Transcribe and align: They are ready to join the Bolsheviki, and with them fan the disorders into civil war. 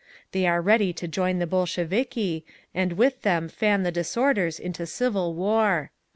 They 0.31 0.47
are 0.47 0.61
ready 0.63 0.93
to 0.93 1.07
join 1.07 1.37
the 1.37 1.45
Bolsheviki, 1.45 2.43
and 2.73 2.93
with 2.93 3.21
them 3.21 3.47
fan 3.49 3.83
the 3.83 3.91
disorders 3.91 4.59
into 4.59 4.87
civil 4.87 5.35
war. 5.35 5.91